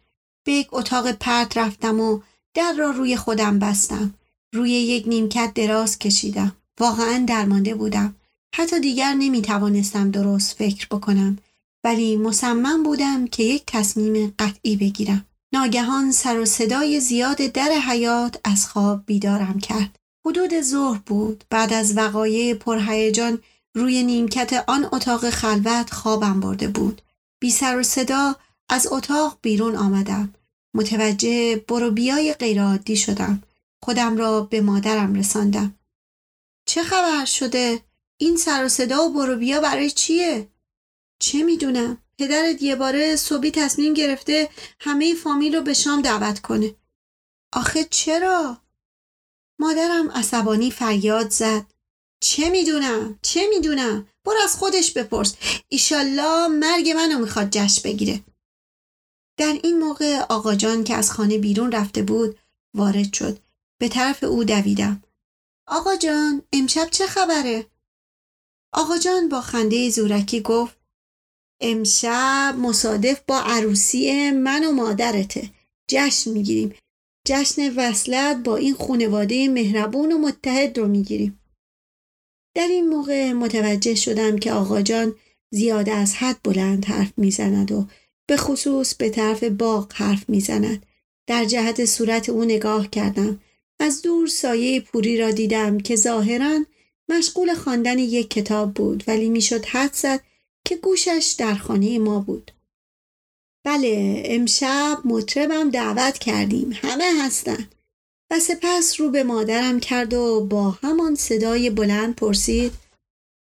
به 0.46 0.52
یک 0.52 0.68
اتاق 0.72 1.12
پرت 1.12 1.58
رفتم 1.58 2.00
و 2.00 2.20
در 2.54 2.72
را 2.72 2.90
روی 2.90 3.16
خودم 3.16 3.58
بستم. 3.58 4.14
روی 4.54 4.70
یک 4.70 5.08
نیمکت 5.08 5.52
دراز 5.54 5.98
کشیدم. 5.98 6.56
واقعا 6.80 7.24
درمانده 7.28 7.74
بودم. 7.74 8.16
حتی 8.54 8.80
دیگر 8.80 9.14
نمی 9.14 9.42
توانستم 9.42 10.10
درست 10.10 10.56
فکر 10.56 10.86
بکنم. 10.90 11.38
ولی 11.84 12.16
مصمم 12.16 12.82
بودم 12.82 13.26
که 13.26 13.42
یک 13.42 13.62
تصمیم 13.66 14.34
قطعی 14.38 14.76
بگیرم. 14.76 15.26
ناگهان 15.54 16.12
سر 16.12 16.38
و 16.38 16.44
صدای 16.44 17.00
زیاد 17.00 17.36
در 17.36 17.70
حیات 17.88 18.40
از 18.44 18.66
خواب 18.66 19.02
بیدارم 19.06 19.58
کرد. 19.58 19.98
حدود 20.26 20.60
ظهر 20.60 21.00
بود. 21.06 21.44
بعد 21.50 21.72
از 21.72 21.96
وقایع 21.96 22.54
پرهیجان 22.54 23.42
روی 23.74 24.02
نیمکت 24.02 24.64
آن 24.66 24.88
اتاق 24.92 25.30
خلوت 25.30 25.90
خوابم 25.90 26.40
برده 26.40 26.68
بود. 26.68 27.02
بی 27.40 27.50
سر 27.50 27.78
و 27.78 27.82
صدا 27.82 28.36
از 28.68 28.86
اتاق 28.92 29.38
بیرون 29.42 29.76
آمدم. 29.76 30.34
متوجه 30.74 31.56
برو 31.56 31.90
بیای 31.90 32.34
غیرعادی 32.34 32.96
شدم. 32.96 33.42
خودم 33.82 34.16
را 34.16 34.40
به 34.40 34.60
مادرم 34.60 35.14
رساندم. 35.14 35.74
چه 36.66 36.82
خبر 36.82 37.24
شده؟ 37.24 37.80
این 38.16 38.36
سر 38.36 38.64
و 38.64 38.68
صدا 38.68 39.04
و 39.04 39.12
برو 39.12 39.36
بیا 39.36 39.60
برای 39.60 39.90
چیه؟ 39.90 40.48
چه 41.18 41.42
می‌دونم؟ 41.42 41.98
پدرت 42.18 42.62
یه 42.62 42.76
باره 42.76 43.16
صبحی 43.16 43.50
تصمیم 43.50 43.94
گرفته 43.94 44.48
همه 44.80 45.14
فامیل 45.14 45.54
رو 45.54 45.62
به 45.62 45.74
شام 45.74 46.02
دعوت 46.02 46.40
کنه. 46.40 46.74
آخه 47.52 47.84
چرا؟ 47.84 48.63
مادرم 49.58 50.10
عصبانی 50.10 50.70
فریاد 50.70 51.30
زد. 51.30 51.66
چه 52.20 52.50
می‌دونم؟ 52.50 53.18
چه 53.22 53.46
می‌دونم؟ 53.48 54.08
برو 54.24 54.38
از 54.44 54.56
خودش 54.56 54.92
بپرس. 54.92 55.34
ایشالله 55.68 56.48
مرگ 56.48 56.90
منو 56.90 57.18
می‌خواد 57.18 57.50
جشن 57.50 57.82
بگیره. 57.84 58.20
در 59.38 59.58
این 59.62 59.78
موقع 59.78 60.20
آقا 60.20 60.54
جان 60.54 60.84
که 60.84 60.94
از 60.94 61.10
خانه 61.10 61.38
بیرون 61.38 61.72
رفته 61.72 62.02
بود 62.02 62.38
وارد 62.74 63.12
شد. 63.12 63.38
به 63.80 63.88
طرف 63.88 64.24
او 64.24 64.44
دویدم. 64.44 65.02
آقا 65.66 65.96
جان 65.96 66.42
امشب 66.52 66.88
چه 66.90 67.06
خبره؟ 67.06 67.66
آقا 68.72 68.98
جان 68.98 69.28
با 69.28 69.40
خنده 69.40 69.90
زورکی 69.90 70.40
گفت 70.40 70.76
امشب 71.60 72.54
مصادف 72.58 73.20
با 73.28 73.40
عروسی 73.40 74.30
من 74.30 74.64
و 74.64 74.72
مادرته. 74.72 75.50
جشن 75.90 76.30
می‌گیریم. 76.30 76.74
جشن 77.26 77.74
وصلت 77.76 78.36
با 78.36 78.56
این 78.56 78.74
خونواده 78.74 79.48
مهربون 79.48 80.12
و 80.12 80.18
متحد 80.18 80.78
رو 80.78 80.88
می‌گیریم. 80.88 81.40
در 82.56 82.68
این 82.68 82.88
موقع 82.88 83.32
متوجه 83.32 83.94
شدم 83.94 84.38
که 84.38 84.52
آقا 84.52 84.82
جان 84.82 85.14
زیاد 85.50 85.88
از 85.88 86.14
حد 86.14 86.40
بلند 86.44 86.84
حرف 86.84 87.12
می‌زند 87.16 87.72
و 87.72 87.86
به 88.28 88.36
خصوص 88.36 88.94
به 88.94 89.10
طرف 89.10 89.44
باغ 89.44 89.92
حرف 89.92 90.28
می‌زند. 90.28 90.86
در 91.26 91.44
جهت 91.44 91.84
صورت 91.84 92.28
او 92.28 92.44
نگاه 92.44 92.90
کردم. 92.90 93.40
از 93.80 94.02
دور 94.02 94.26
سایه 94.26 94.80
پوری 94.80 95.18
را 95.18 95.30
دیدم 95.30 95.78
که 95.78 95.96
ظاهرا 95.96 96.64
مشغول 97.08 97.54
خواندن 97.54 97.98
یک 97.98 98.30
کتاب 98.30 98.74
بود 98.74 99.04
ولی 99.06 99.28
می‌شد 99.28 99.64
حد 99.64 99.92
زد 99.92 100.20
که 100.64 100.76
گوشش 100.76 101.34
در 101.38 101.54
خانه 101.54 101.98
ما 101.98 102.20
بود. 102.20 102.50
بله 103.64 104.22
امشب 104.24 104.98
مطربم 105.04 105.70
دعوت 105.70 106.18
کردیم 106.18 106.78
همه 106.82 107.24
هستن 107.24 107.68
و 108.30 108.40
سپس 108.40 109.00
رو 109.00 109.10
به 109.10 109.22
مادرم 109.22 109.80
کرد 109.80 110.14
و 110.14 110.40
با 110.40 110.70
همان 110.70 111.14
صدای 111.14 111.70
بلند 111.70 112.16
پرسید 112.16 112.72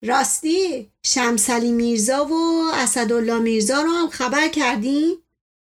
راستی 0.03 0.89
شمسلی 1.05 1.71
میرزا 1.71 2.25
و 2.25 2.71
اسدالله 2.73 3.39
میرزا 3.39 3.81
رو 3.81 3.89
هم 3.89 4.09
خبر 4.09 4.47
کردیم؟ 4.47 5.17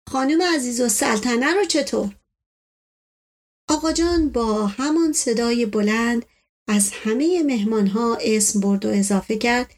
خانم 0.08 0.42
عزیز 0.42 0.80
و 0.80 0.88
سلطنه 0.88 1.54
رو 1.54 1.64
چطور؟ 1.64 2.14
آقا 3.68 3.92
جان 3.92 4.28
با 4.28 4.66
همان 4.66 5.12
صدای 5.12 5.66
بلند 5.66 6.26
از 6.68 6.90
همه 6.92 7.42
مهمان 7.42 7.86
ها 7.86 8.18
اسم 8.20 8.60
برد 8.60 8.84
و 8.84 8.88
اضافه 8.88 9.38
کرد 9.38 9.74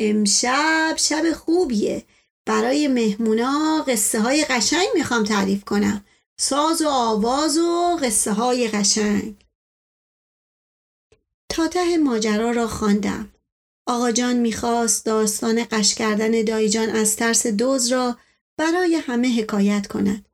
امشب 0.00 0.94
شب 0.96 1.32
خوبیه 1.32 2.04
برای 2.46 2.88
مهمونا 2.88 3.84
قصه 3.88 4.20
های 4.20 4.44
قشنگ 4.44 4.86
می‌خوام 4.94 5.24
تعریف 5.24 5.64
کنم 5.64 6.04
ساز 6.40 6.82
و 6.82 6.88
آواز 6.88 7.58
و 7.58 7.98
قصه 8.02 8.32
های 8.32 8.68
قشنگ 8.68 9.46
تا 11.48 11.68
ته 11.68 11.96
ماجرا 11.96 12.50
را 12.50 12.68
خواندم. 12.68 13.32
آقا 13.86 14.12
جان 14.12 14.36
می‌خواست 14.36 15.06
داستان 15.06 15.64
قش 15.64 15.94
کردن 15.94 16.42
دایجان 16.42 16.88
از 16.88 17.16
ترس 17.16 17.46
دوز 17.46 17.92
را 17.92 18.16
برای 18.56 18.94
همه 18.94 19.42
حکایت 19.42 19.86
کند. 19.86 20.26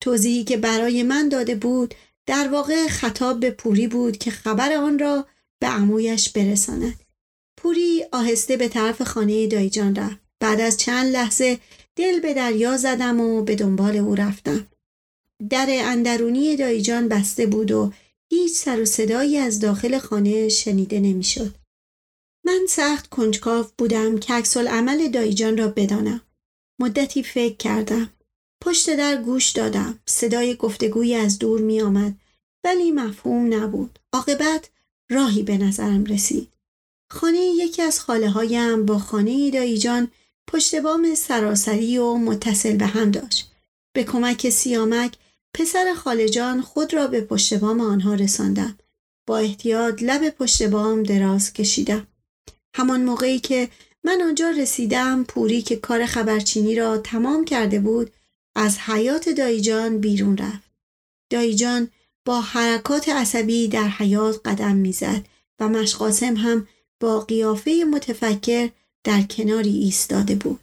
توضیحی 0.00 0.44
که 0.44 0.56
برای 0.56 1.02
من 1.02 1.28
داده 1.28 1.54
بود 1.54 1.94
در 2.26 2.48
واقع 2.48 2.88
خطاب 2.88 3.40
به 3.40 3.50
پوری 3.50 3.86
بود 3.86 4.16
که 4.16 4.30
خبر 4.30 4.72
آن 4.72 4.98
را 4.98 5.26
به 5.60 5.66
عمویش 5.66 6.28
برساند. 6.28 7.00
پوری 7.56 8.04
آهسته 8.12 8.56
به 8.56 8.68
طرف 8.68 9.02
خانه 9.02 9.46
دایجان 9.46 9.96
رفت. 9.96 10.23
بعد 10.44 10.60
از 10.60 10.76
چند 10.76 11.12
لحظه 11.12 11.58
دل 11.96 12.20
به 12.20 12.34
دریا 12.34 12.76
زدم 12.76 13.20
و 13.20 13.42
به 13.42 13.54
دنبال 13.54 13.96
او 13.96 14.14
رفتم. 14.14 14.66
در 15.50 15.66
اندرونی 15.70 16.56
دایجان 16.56 17.08
بسته 17.08 17.46
بود 17.46 17.72
و 17.72 17.92
هیچ 18.30 18.52
سر 18.52 18.80
و 18.80 18.84
صدایی 18.84 19.38
از 19.38 19.60
داخل 19.60 19.98
خانه 19.98 20.48
شنیده 20.48 21.00
نمی‌شد. 21.00 21.54
من 22.44 22.66
سخت 22.68 23.08
کنجکاو 23.08 23.66
بودم 23.78 24.18
که 24.18 24.34
عکس 24.34 24.56
عمل 24.56 25.08
دایجان 25.08 25.56
را 25.56 25.68
بدانم. 25.68 26.20
مدتی 26.80 27.22
فکر 27.22 27.56
کردم. 27.56 28.10
پشت 28.64 28.96
در 28.96 29.22
گوش 29.22 29.50
دادم. 29.50 29.98
صدای 30.06 30.56
گفتگویی 30.56 31.14
از 31.14 31.38
دور 31.38 31.60
می 31.60 31.80
آمد 31.80 32.14
ولی 32.64 32.90
مفهوم 32.90 33.54
نبود. 33.54 33.98
عاقبت 34.12 34.70
راهی 35.10 35.42
به 35.42 35.58
نظرم 35.58 36.04
رسید. 36.04 36.48
خانه 37.10 37.38
یکی 37.38 37.82
از 37.82 38.00
خاله 38.00 38.30
هایم 38.30 38.86
با 38.86 38.98
خانه 38.98 39.50
دایجان 39.50 40.08
پشت 40.46 40.74
بام 40.74 41.14
سراسری 41.14 41.98
و 41.98 42.14
متصل 42.14 42.76
به 42.76 42.86
هم 42.86 43.10
داشت. 43.10 43.50
به 43.92 44.04
کمک 44.04 44.50
سیامک 44.50 45.14
پسر 45.54 45.94
خالجان 45.94 46.62
خود 46.62 46.94
را 46.94 47.06
به 47.06 47.20
پشت 47.20 47.54
بام 47.54 47.80
آنها 47.80 48.14
رساندم. 48.14 48.78
با 49.26 49.38
احتیاط 49.38 50.02
لب 50.02 50.28
پشت 50.28 50.62
بام 50.62 51.02
دراز 51.02 51.52
کشیدم. 51.52 52.06
همان 52.74 53.04
موقعی 53.04 53.38
که 53.38 53.68
من 54.04 54.22
آنجا 54.22 54.50
رسیدم 54.50 55.24
پوری 55.24 55.62
که 55.62 55.76
کار 55.76 56.06
خبرچینی 56.06 56.74
را 56.74 56.98
تمام 56.98 57.44
کرده 57.44 57.80
بود 57.80 58.10
از 58.56 58.78
حیات 58.78 59.28
دایجان 59.28 59.98
بیرون 59.98 60.36
رفت. 60.36 60.70
دایجان 61.30 61.88
با 62.24 62.40
حرکات 62.40 63.08
عصبی 63.08 63.68
در 63.68 63.88
حیات 63.88 64.40
قدم 64.44 64.76
می‌زد 64.76 65.24
و 65.60 65.68
مشقاسم 65.68 66.36
هم 66.36 66.68
با 67.00 67.20
قیافه 67.20 67.84
متفکر 67.90 68.68
در 69.04 69.22
کناری 69.22 69.78
ایستاده 69.78 70.34
بود. 70.34 70.60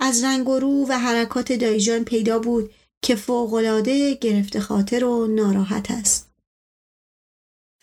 از 0.00 0.24
رنگ 0.24 0.48
و 0.48 0.58
رو 0.58 0.86
و 0.88 0.98
حرکات 0.98 1.52
دایجان 1.52 2.04
پیدا 2.04 2.38
بود 2.38 2.70
که 3.02 3.14
فوقالعاده 3.14 4.14
گرفته 4.14 4.60
خاطر 4.60 5.04
و 5.04 5.26
ناراحت 5.26 5.90
است. 5.90 6.30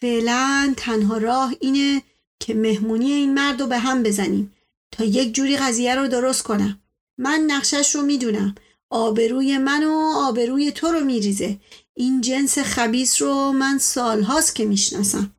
فعلا 0.01 0.73
تنها 0.77 1.17
راه 1.17 1.53
اینه 1.59 2.01
که 2.39 2.53
مهمونی 2.53 3.11
این 3.11 3.33
مرد 3.33 3.61
رو 3.61 3.67
به 3.67 3.77
هم 3.77 4.03
بزنیم 4.03 4.53
تا 4.91 5.03
یک 5.03 5.35
جوری 5.35 5.57
قضیه 5.57 5.95
رو 5.95 6.07
درست 6.07 6.43
کنم. 6.43 6.81
من 7.17 7.43
نقشش 7.47 7.95
رو 7.95 8.01
می‌دونم. 8.01 8.55
آبروی 8.89 9.57
من 9.57 9.83
و 9.83 10.13
آبروی 10.15 10.71
تو 10.71 10.87
رو 10.87 10.99
میریزه. 10.99 11.57
این 11.93 12.21
جنس 12.21 12.59
خبیس 12.59 13.21
رو 13.21 13.51
من 13.51 13.77
سالهاست 13.77 14.55
که 14.55 14.65
می‌شناسم. 14.65 15.34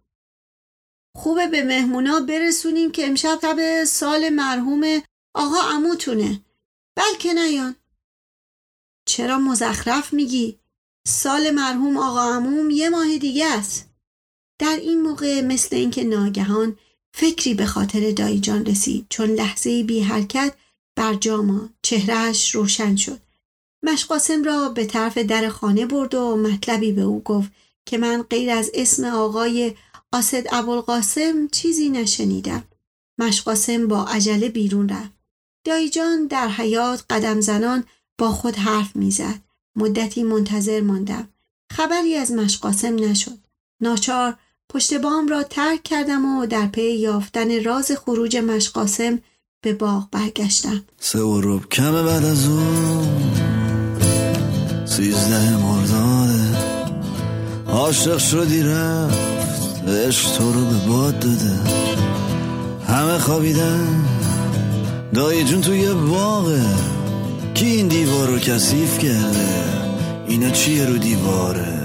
خوبه 1.16 1.46
به 1.46 1.64
مهمونا 1.64 2.20
برسونیم 2.20 2.92
که 2.92 3.08
امشب 3.08 3.38
تب 3.42 3.84
سال 3.84 4.28
مرحوم 4.28 5.02
آقا 5.34 5.60
عموتونه. 5.60 6.40
بلکه 6.96 7.34
نیان. 7.34 7.76
چرا 9.08 9.38
مزخرف 9.38 10.12
میگی؟ 10.12 10.58
سال 11.06 11.50
مرحوم 11.50 11.96
آقا 11.96 12.34
عموم 12.34 12.70
یه 12.70 12.88
ماه 12.88 13.18
دیگه 13.18 13.46
است. 13.46 13.88
در 14.58 14.76
این 14.76 15.02
موقع 15.02 15.40
مثل 15.40 15.76
اینکه 15.76 16.04
ناگهان 16.04 16.78
فکری 17.14 17.54
به 17.54 17.66
خاطر 17.66 18.10
دایجان 18.10 18.66
رسید 18.66 19.06
چون 19.10 19.30
لحظه 19.30 19.82
بی 19.82 20.00
حرکت 20.00 20.54
بر 20.96 21.14
جاما 21.14 21.68
چهرهش 21.82 22.54
روشن 22.54 22.96
شد. 22.96 23.20
مشقاسم 23.82 24.44
را 24.44 24.68
به 24.68 24.86
طرف 24.86 25.18
در 25.18 25.48
خانه 25.48 25.86
برد 25.86 26.14
و 26.14 26.36
مطلبی 26.36 26.92
به 26.92 27.02
او 27.02 27.22
گفت 27.22 27.50
که 27.86 27.98
من 27.98 28.22
غیر 28.22 28.50
از 28.50 28.70
اسم 28.74 29.04
آقای 29.04 29.74
آسد 30.16 30.46
ابوالقاسم 30.50 31.48
چیزی 31.52 31.88
نشنیدم. 31.88 32.62
مشقاسم 33.18 33.88
با 33.88 34.04
عجله 34.04 34.48
بیرون 34.48 34.88
رفت. 34.88 35.12
دایجان 35.64 36.26
در 36.26 36.48
حیات 36.48 37.04
قدم 37.10 37.40
زنان 37.40 37.84
با 38.18 38.30
خود 38.30 38.56
حرف 38.56 38.96
می‌زد. 38.96 39.40
مدتی 39.76 40.22
منتظر 40.22 40.80
ماندم. 40.80 41.28
خبری 41.72 42.14
از 42.14 42.32
مشقاسم 42.32 42.94
نشد. 42.94 43.38
ناچار 43.82 44.36
پشت 44.68 44.94
بام 44.94 45.28
را 45.28 45.42
ترک 45.42 45.82
کردم 45.82 46.38
و 46.38 46.46
در 46.46 46.66
پی 46.66 46.92
یافتن 46.92 47.64
راز 47.64 47.92
خروج 47.92 48.36
مشقاسم 48.36 49.18
به 49.62 49.72
باغ 49.72 50.10
برگشتم 50.10 50.84
سه 51.00 51.20
و 51.20 51.60
کمه 51.60 52.02
بعد 52.02 52.24
از 52.24 52.48
اون 52.48 53.36
سیزده 54.86 55.56
مرداده 55.56 56.58
عاشق 57.66 58.18
شدی 58.18 58.62
رفت 58.62 59.35
عشق 59.88 60.30
تو 60.32 60.52
رو 60.52 60.64
به 60.64 60.76
باد 60.88 61.18
داده. 61.18 61.52
همه 62.88 63.18
خوابیدن. 63.18 64.04
دایی 65.14 65.44
جون 65.44 65.60
توی 65.60 65.94
باغه. 65.94 66.62
کی 67.54 67.66
این 67.66 67.88
دیوار 67.88 68.28
رو 68.28 68.38
کثیف 68.38 68.98
کرده؟ 68.98 69.48
اینا 70.28 70.50
چیه 70.50 70.86
رو 70.86 70.98
دیواره؟ 70.98 71.84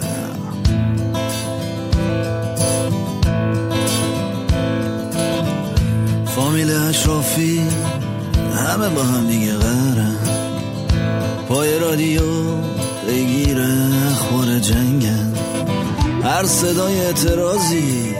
فامیل 6.26 6.72
اشرافی 6.72 7.62
همه 8.56 8.90
با 8.90 9.04
هم 9.04 9.28
دیگه 9.28 9.54
غرن. 9.54 10.16
پای 11.50 11.80
رادیو 11.80 12.22
بگیره 13.08 13.90
خور 14.16 14.60
جنگن. 14.60 15.11
هر 16.42 16.48
صدای 16.48 17.00
اعتراضی. 17.00 18.16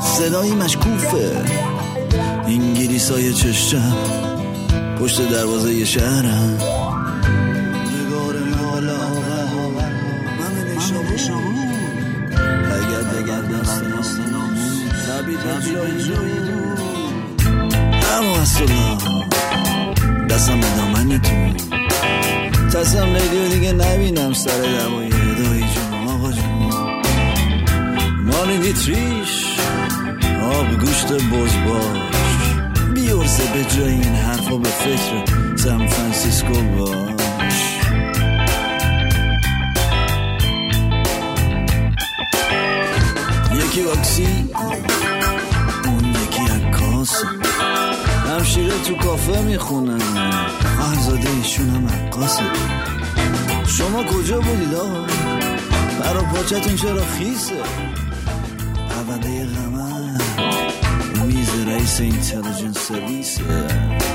صدای 0.00 0.50
مشکوفه. 0.50 1.44
انگلیس 2.46 3.10
های 3.10 3.34
چشم 3.34 3.96
پشت 5.00 5.28
دروازه 5.30 5.84
شهرم. 5.84 6.58
نگار 7.94 8.34
مال 8.38 8.88
آقا. 8.88 9.80
من 10.38 10.78
شما 11.16 11.38
اگر 12.74 13.02
دگر 13.02 13.40
دست 13.40 13.82
جایی 15.74 16.04
جایی 16.04 16.38
اما 18.18 18.36
اصلا 18.36 18.98
دستم 20.30 20.60
به 20.60 20.66
دامنی 20.76 21.18
تو 21.18 21.64
تصم 22.78 23.18
دیگه 23.52 23.72
نبینم 23.72 24.32
سر 24.32 24.60
دوای 24.60 25.13
مانی 28.44 28.58
دیتریش 28.58 29.58
آب 30.42 30.80
گوشت 30.80 31.12
بز 31.12 31.52
باش 31.66 32.44
بیورزه 32.94 33.42
به 33.52 33.64
جای 33.64 33.92
این 33.92 34.14
حرفا 34.14 34.56
به 34.56 34.68
فکر 34.68 35.24
سان 35.56 35.86
فرانسیسکو 35.86 36.52
باش. 36.52 37.78
یکی 43.52 43.82
واکسی 43.82 44.50
اون 45.84 46.04
یکی 46.10 46.42
عکاس. 46.42 47.24
همشیره 48.28 48.78
تو 48.86 48.94
کافه 48.94 49.42
می‌خونن 49.42 50.00
خواهرزاده 50.76 51.30
ایشون 51.30 51.70
هم 51.70 51.88
عکاسه 51.88 52.42
شما 53.66 54.04
کجا 54.04 54.40
بودید 54.40 54.74
آقا؟ 54.74 55.06
برا 56.00 56.22
پاچتون 56.22 56.76
چرا 56.76 57.04
خیسه؟ 57.18 57.93
Neyse 61.84 62.00
intelligence 62.00 62.80
service. 62.80 63.38
Yeah. 63.40 64.13